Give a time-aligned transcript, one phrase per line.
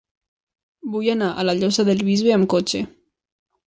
[0.95, 2.87] Vull anar a la Llosa del Bisbe amb cotxe.